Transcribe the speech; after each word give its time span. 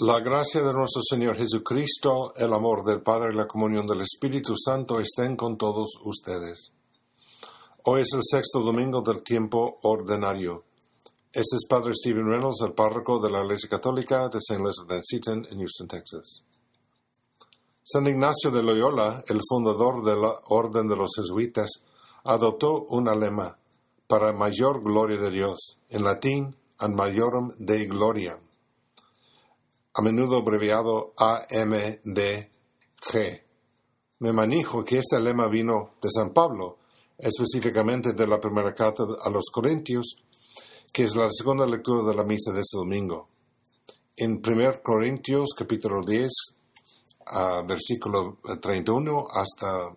La 0.00 0.18
gracia 0.18 0.60
de 0.60 0.72
nuestro 0.72 1.02
Señor 1.08 1.36
Jesucristo, 1.36 2.34
el 2.34 2.52
amor 2.52 2.82
del 2.82 3.00
Padre 3.00 3.32
y 3.32 3.36
la 3.36 3.46
comunión 3.46 3.86
del 3.86 4.00
Espíritu 4.00 4.54
Santo 4.56 4.98
estén 4.98 5.36
con 5.36 5.56
todos 5.56 5.88
ustedes. 6.02 6.72
Hoy 7.84 8.00
es 8.00 8.08
el 8.12 8.22
sexto 8.28 8.58
domingo 8.58 9.02
del 9.02 9.22
tiempo 9.22 9.78
ordinario. 9.82 10.64
Este 11.32 11.54
es 11.54 11.66
Padre 11.68 11.92
Stephen 11.94 12.28
Reynolds, 12.28 12.62
el 12.66 12.72
párroco 12.72 13.20
de 13.20 13.30
la 13.30 13.44
Iglesia 13.44 13.70
Católica 13.70 14.28
de 14.28 14.38
St. 14.38 14.60
Elizabeth 14.60 15.04
Seton 15.04 15.46
en 15.48 15.58
Houston, 15.58 15.86
Texas. 15.86 16.42
San 17.84 18.08
Ignacio 18.08 18.50
de 18.50 18.64
Loyola, 18.64 19.22
el 19.28 19.38
fundador 19.48 20.04
de 20.04 20.20
la 20.20 20.40
Orden 20.46 20.88
de 20.88 20.96
los 20.96 21.12
Jesuitas, 21.14 21.70
adoptó 22.24 22.84
una 22.88 23.14
lema 23.14 23.56
para 24.08 24.32
mayor 24.32 24.82
gloria 24.82 25.18
de 25.18 25.30
Dios, 25.30 25.78
en 25.88 26.02
latín, 26.02 26.56
an 26.78 26.96
majorum 26.96 27.52
de 27.58 27.86
gloria 27.86 28.40
a 29.94 30.02
menudo 30.02 30.38
abreviado 30.38 31.14
AMDG. 31.16 32.50
Me 34.18 34.32
manijo 34.32 34.84
que 34.84 34.98
este 34.98 35.20
lema 35.20 35.46
vino 35.46 35.90
de 36.02 36.10
San 36.10 36.32
Pablo, 36.32 36.78
específicamente 37.16 38.12
de 38.12 38.26
la 38.26 38.40
primera 38.40 38.74
carta 38.74 39.04
a 39.22 39.30
los 39.30 39.44
Corintios, 39.52 40.16
que 40.92 41.04
es 41.04 41.14
la 41.14 41.28
segunda 41.30 41.64
lectura 41.66 42.02
de 42.02 42.14
la 42.14 42.24
misa 42.24 42.52
de 42.52 42.60
este 42.60 42.76
domingo. 42.76 43.28
En 44.16 44.42
1 44.44 44.82
Corintios 44.82 45.50
capítulo 45.56 46.02
10, 46.04 46.30
versículo 47.66 48.38
31 48.60 49.26
hasta 49.30 49.94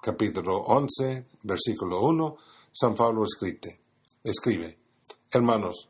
capítulo 0.00 0.58
11, 0.58 1.26
versículo 1.42 2.02
1, 2.02 2.36
San 2.72 2.94
Pablo 2.94 3.24
escribe, 3.24 3.80
escribe, 4.22 4.78
Hermanos, 5.30 5.89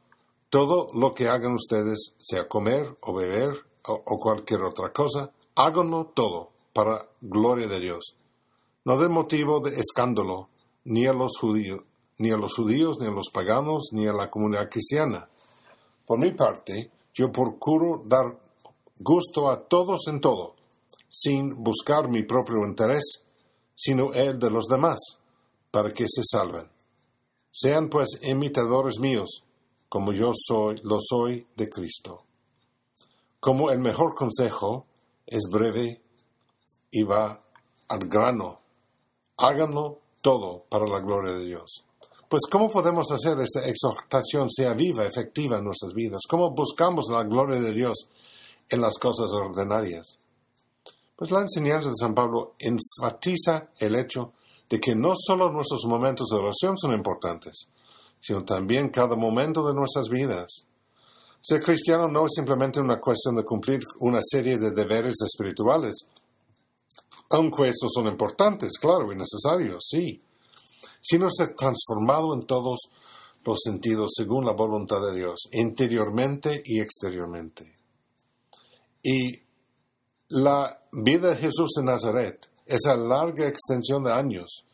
todo 0.51 0.89
lo 0.95 1.15
que 1.15 1.29
hagan 1.29 1.55
ustedes, 1.55 2.17
sea 2.19 2.49
comer 2.49 2.97
o 3.01 3.15
beber 3.15 3.55
o, 3.87 4.19
cualquier 4.19 4.63
otra 4.63 4.93
cosa, 4.93 5.33
háganlo 5.55 6.13
todo 6.15 6.51
para 6.73 7.09
gloria 7.21 7.69
de 7.69 7.81
Dios. 7.81 8.17
No 8.85 8.99
de 8.99 9.09
motivo 9.09 9.61
de 9.61 9.79
escándalo 9.79 10.49
ni 10.85 11.07
a 11.07 11.13
los 11.13 11.39
judíos, 11.39 11.83
ni 12.19 12.31
a 12.33 12.37
los 12.37 12.55
judíos, 12.55 12.99
ni 13.01 13.07
a 13.07 13.11
los 13.11 13.31
paganos, 13.33 13.91
ni 13.93 14.07
a 14.07 14.13
la 14.13 14.29
comunidad 14.29 14.69
cristiana. 14.69 15.29
Por 16.05 16.19
mi 16.19 16.33
parte, 16.33 16.91
yo 17.15 17.31
procuro 17.31 18.03
dar 18.05 18.39
gusto 18.99 19.49
a 19.49 19.69
todos 19.69 20.09
en 20.09 20.21
todo, 20.21 20.57
sin 21.09 21.63
buscar 21.63 22.09
mi 22.09 22.25
propio 22.25 22.67
interés, 22.67 23.25
sino 23.77 24.13
el 24.13 24.39
de 24.39 24.51
los 24.51 24.67
demás, 24.67 24.99
para 25.71 25.93
que 25.93 26.07
se 26.09 26.23
salven. 26.25 26.69
Sean 27.53 27.89
pues 27.89 28.19
imitadores 28.23 28.99
míos, 28.99 29.43
como 29.91 30.13
yo 30.13 30.33
soy, 30.33 30.81
lo 30.85 30.99
soy 31.01 31.49
de 31.57 31.69
Cristo. 31.69 32.23
Como 33.41 33.73
el 33.73 33.81
mejor 33.81 34.15
consejo 34.15 34.87
es 35.27 35.43
breve 35.51 36.01
y 36.93 37.03
va 37.03 37.41
al 37.89 38.09
grano. 38.09 38.61
Háganlo 39.37 39.99
todo 40.23 40.65
para 40.71 40.87
la 40.87 41.01
gloria 41.01 41.35
de 41.35 41.45
Dios. 41.45 41.85
Pues 42.29 42.43
¿cómo 42.49 42.71
podemos 42.71 43.11
hacer 43.11 43.41
esta 43.41 43.67
exhortación 43.69 44.49
sea 44.49 44.75
viva, 44.75 45.05
efectiva 45.05 45.59
en 45.59 45.65
nuestras 45.65 45.93
vidas? 45.93 46.21
¿Cómo 46.29 46.53
buscamos 46.53 47.07
la 47.11 47.25
gloria 47.25 47.61
de 47.61 47.73
Dios 47.73 48.09
en 48.69 48.81
las 48.81 48.97
cosas 48.97 49.33
ordinarias? 49.33 50.21
Pues 51.17 51.33
la 51.33 51.41
enseñanza 51.41 51.89
de 51.89 51.97
San 51.99 52.15
Pablo 52.15 52.55
enfatiza 52.61 53.71
el 53.81 53.97
hecho 53.97 54.35
de 54.69 54.79
que 54.79 54.95
no 54.95 55.15
solo 55.17 55.51
nuestros 55.51 55.85
momentos 55.87 56.29
de 56.29 56.37
oración 56.37 56.79
son 56.79 56.93
importantes, 56.93 57.69
sino 58.21 58.45
también 58.45 58.91
cada 58.91 59.17
momento 59.17 59.67
de 59.67 59.75
nuestras 59.75 60.09
vidas. 60.09 60.67
Ser 61.41 61.63
cristiano 61.63 62.07
no 62.09 62.27
es 62.27 62.33
simplemente 62.35 62.81
una 62.81 63.01
cuestión 63.01 63.37
de 63.37 63.45
cumplir 63.45 63.81
una 64.01 64.21
serie 64.23 64.59
de 64.59 64.73
deberes 64.73 65.17
espirituales, 65.25 65.95
aunque 67.31 67.69
estos 67.69 67.91
son 67.95 68.07
importantes, 68.07 68.79
claro, 68.79 69.11
y 69.13 69.17
necesarios, 69.17 69.85
sí, 69.89 70.21
sino 71.01 71.31
ser 71.31 71.55
transformado 71.55 72.35
en 72.35 72.47
todos 72.47 72.91
los 73.45 73.59
sentidos 73.63 74.11
según 74.15 74.45
la 74.45 74.53
voluntad 74.53 75.01
de 75.01 75.17
Dios, 75.17 75.49
interiormente 75.53 76.63
y 76.65 76.81
exteriormente. 76.81 77.75
Y 79.03 79.43
la 80.29 80.83
vida 80.93 81.31
de 81.31 81.37
Jesús 81.37 81.71
en 81.79 81.87
Nazaret, 81.87 82.51
esa 82.67 82.95
larga 82.97 83.49
extensión 83.49 84.05
de 84.05 84.13
años, 84.13 84.65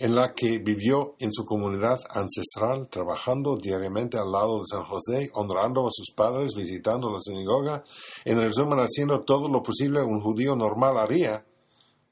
en 0.00 0.14
la 0.14 0.32
que 0.32 0.56
vivió 0.56 1.14
en 1.18 1.30
su 1.30 1.44
comunidad 1.44 2.00
ancestral, 2.08 2.88
trabajando 2.88 3.58
diariamente 3.58 4.16
al 4.16 4.32
lado 4.32 4.60
de 4.60 4.64
San 4.66 4.84
José, 4.84 5.30
honrando 5.34 5.86
a 5.86 5.90
sus 5.90 6.14
padres, 6.16 6.54
visitando 6.56 7.10
la 7.10 7.20
sinagoga, 7.20 7.84
en 8.24 8.40
resumen 8.40 8.78
haciendo 8.78 9.20
todo 9.24 9.46
lo 9.46 9.62
posible 9.62 10.00
un 10.00 10.22
judío 10.22 10.56
normal 10.56 10.96
haría, 10.96 11.44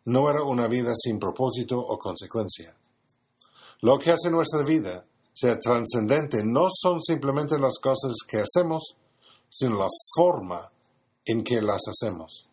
no 0.04 0.28
era 0.28 0.43
una 0.43 0.69
vida 0.69 0.93
sin 0.94 1.19
propósito 1.19 1.78
o 1.78 1.98
consecuencia. 1.98 2.77
Lo 3.81 3.98
que 3.98 4.10
hace 4.10 4.31
nuestra 4.31 4.62
vida 4.62 5.06
sea 5.32 5.59
trascendente 5.59 6.44
no 6.44 6.69
son 6.71 7.00
simplemente 7.00 7.59
las 7.59 7.78
cosas 7.78 8.16
que 8.28 8.43
hacemos, 8.43 8.82
sino 9.48 9.78
la 9.78 9.88
forma 10.15 10.71
en 11.25 11.43
que 11.43 11.62
las 11.62 11.81
hacemos. 11.88 12.47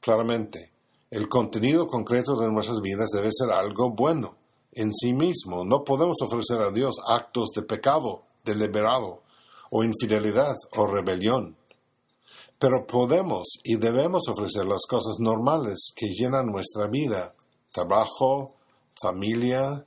Claramente, 0.00 0.72
el 1.12 1.28
contenido 1.28 1.86
concreto 1.86 2.36
de 2.36 2.50
nuestras 2.50 2.80
vidas 2.80 3.10
debe 3.14 3.30
ser 3.30 3.52
algo 3.52 3.92
bueno 3.92 4.42
en 4.74 4.92
sí 4.92 5.12
mismo. 5.12 5.64
No 5.64 5.84
podemos 5.84 6.16
ofrecer 6.22 6.60
a 6.60 6.70
Dios 6.70 6.96
actos 7.06 7.50
de 7.54 7.62
pecado 7.62 8.24
deliberado 8.44 9.22
o 9.70 9.82
infidelidad 9.82 10.56
o 10.76 10.86
rebelión. 10.86 11.56
Pero 12.58 12.86
podemos 12.86 13.58
y 13.64 13.76
debemos 13.76 14.28
ofrecer 14.28 14.64
las 14.66 14.82
cosas 14.88 15.16
normales 15.18 15.92
que 15.96 16.08
llenan 16.08 16.46
nuestra 16.46 16.86
vida, 16.86 17.34
trabajo, 17.72 18.54
familia 19.00 19.84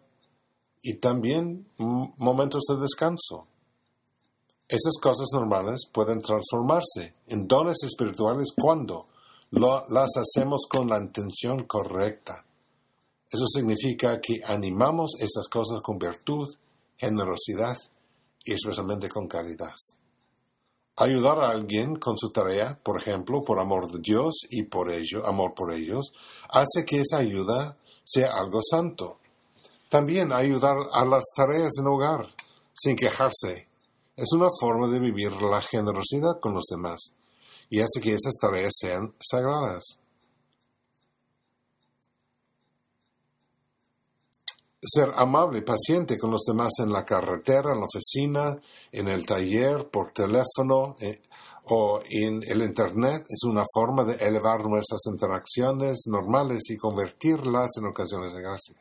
y 0.81 0.96
también 0.96 1.68
momentos 2.18 2.64
de 2.70 2.78
descanso. 2.81 3.47
Esas 4.68 4.97
cosas 5.02 5.28
normales 5.31 5.90
pueden 5.94 6.22
transformarse 6.22 7.16
en 7.28 7.47
dones 7.47 7.78
espirituales 7.84 8.53
cuando 8.53 9.08
las 9.52 10.09
hacemos 10.18 10.68
con 10.70 10.90
la 10.90 11.00
intención 11.00 11.64
correcta. 11.64 12.44
Eso 13.30 13.46
significa 13.48 14.20
que 14.22 14.42
animamos 14.46 15.12
esas 15.20 15.48
cosas 15.50 15.82
con 15.84 15.98
virtud, 15.98 16.48
generosidad 16.98 17.78
y 18.44 18.54
especialmente 18.54 19.10
con 19.10 19.28
caridad. 19.28 19.74
Ayudar 20.96 21.40
a 21.40 21.50
alguien 21.50 21.98
con 21.98 22.18
su 22.18 22.32
tarea, 22.32 22.80
por 22.82 23.00
ejemplo, 23.00 23.44
por 23.44 23.60
amor 23.60 23.92
de 23.92 24.00
Dios 24.00 24.34
y 24.50 24.64
por 24.64 24.92
ello, 24.92 25.28
amor 25.28 25.54
por 25.54 25.72
ellos, 25.72 26.12
hace 26.50 26.86
que 26.86 27.02
esa 27.02 27.18
ayuda 27.18 27.78
sea 28.04 28.32
algo 28.38 28.62
santo. 28.64 29.20
También 29.90 30.32
ayudar 30.32 30.78
a 30.92 31.06
las 31.06 31.26
tareas 31.36 31.74
en 31.80 31.88
hogar 31.88 32.28
sin 32.74 32.96
quejarse 32.96 33.68
es 34.16 34.34
una 34.34 34.48
forma 34.59 34.88
de 34.88 35.00
vivir 35.00 35.32
la 35.34 35.62
generosidad 35.62 36.40
con 36.42 36.56
los 36.56 36.66
demás 36.66 37.14
y 37.70 37.82
hace 37.82 38.02
que 38.02 38.14
esas 38.14 38.34
tareas 38.42 38.74
sean 38.76 39.14
sagradas. 39.20 40.00
Ser 44.88 45.09
amable 45.16 45.62
paciente 45.62 46.18
con 46.18 46.31
los 46.31 46.44
demás 46.44 46.74
en 46.80 46.92
la 46.92 47.06
carretera, 47.06 47.74
en 47.74 47.80
la 47.80 47.86
oficina, 47.86 48.58
en 48.92 49.08
el 49.08 49.25
taller, 49.25 49.90
por 49.90 50.14
teléfono 50.14 50.96
eh, 51.00 51.22
o 51.70 52.00
en 52.09 52.42
el 52.48 52.62
Internet 52.62 53.26
es 53.30 53.44
una 53.44 53.64
forma 53.74 54.06
de 54.06 54.16
elevar 54.16 54.66
nuestras 54.66 55.02
interacciones 55.12 56.03
normales 56.08 56.70
y 56.70 56.78
convertirlas 56.78 57.72
en 57.78 57.88
ocasiones 57.88 58.34
de 58.34 58.42
gracia. 58.42 58.76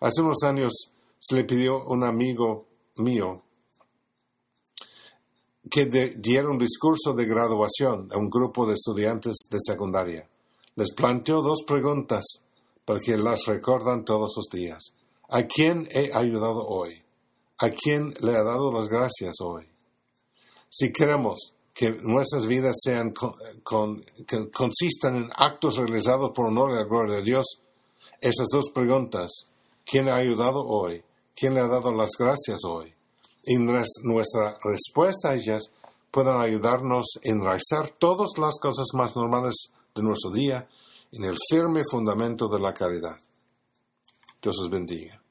Hace 0.00 0.20
unos 0.20 0.42
años 0.42 0.72
se 1.18 1.36
le 1.36 1.44
pidió 1.44 1.82
a 1.82 1.92
un 1.92 2.02
amigo 2.02 2.66
mío 2.96 3.42
que 5.70 5.86
diera 6.16 6.50
un 6.50 6.58
discurso 6.58 7.12
de 7.14 7.24
graduación 7.24 8.08
a 8.12 8.18
un 8.18 8.28
grupo 8.28 8.66
de 8.66 8.74
estudiantes 8.74 9.36
de 9.48 9.58
secundaria. 9.64 10.28
Les 10.74 10.92
planteó 10.92 11.40
dos 11.40 11.62
preguntas 11.66 12.24
porque 12.84 13.16
las 13.16 13.46
recordan 13.46 14.04
todos 14.04 14.32
los 14.36 14.46
días. 14.50 14.94
¿A 15.28 15.44
quién 15.44 15.88
he 15.90 16.10
ayudado 16.12 16.66
hoy? 16.66 17.02
¿A 17.58 17.70
quién 17.70 18.12
le 18.20 18.32
he 18.32 18.44
dado 18.44 18.72
las 18.72 18.88
gracias 18.88 19.36
hoy? 19.40 19.64
Si 20.68 20.92
queremos 20.92 21.54
que 21.74 21.90
nuestras 22.02 22.46
vidas 22.46 22.76
sean 22.82 23.12
que 24.26 24.50
consistan 24.50 25.16
en 25.16 25.30
actos 25.36 25.76
realizados 25.76 26.32
por 26.34 26.46
honor 26.46 26.70
y 26.70 26.74
la 26.74 26.84
gloria 26.84 27.16
de 27.16 27.22
Dios, 27.22 27.46
esas 28.20 28.48
dos 28.50 28.66
preguntas, 28.74 29.30
¿quién 29.84 30.08
ha 30.08 30.16
ayudado 30.16 30.62
hoy? 30.66 31.02
¿Quién 31.34 31.54
le 31.54 31.60
ha 31.60 31.68
dado 31.68 31.92
las 31.92 32.10
gracias 32.18 32.60
hoy? 32.64 32.92
Y 33.44 33.56
nuestra 33.56 34.58
respuesta 34.62 35.30
a 35.30 35.34
ellas 35.34 35.72
pueden 36.10 36.36
ayudarnos 36.36 37.06
a 37.16 37.28
enraizar 37.28 37.90
todas 37.98 38.38
las 38.38 38.58
cosas 38.60 38.86
más 38.94 39.16
normales 39.16 39.54
de 39.94 40.02
nuestro 40.02 40.30
día 40.30 40.68
en 41.12 41.24
el 41.24 41.36
firme 41.50 41.82
fundamento 41.88 42.48
de 42.48 42.58
la 42.58 42.72
caridad. 42.72 43.16
Dios 44.40 44.58
os 44.58 44.70
bendiga. 44.70 45.21